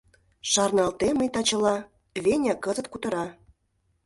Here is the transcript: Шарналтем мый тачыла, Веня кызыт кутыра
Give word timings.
Шарналтем 0.51 1.13
мый 1.17 1.29
тачыла, 1.33 1.75
Веня 2.23 2.53
кызыт 2.63 2.87
кутыра 2.89 3.25